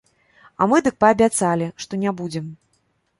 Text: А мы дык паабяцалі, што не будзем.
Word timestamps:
А 0.61 0.65
мы 0.69 0.79
дык 0.87 0.95
паабяцалі, 1.03 1.67
што 1.83 1.99
не 2.05 2.15
будзем. 2.23 2.49